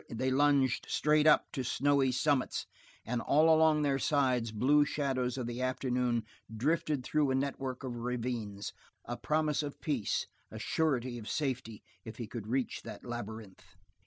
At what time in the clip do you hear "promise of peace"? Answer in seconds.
9.15-10.25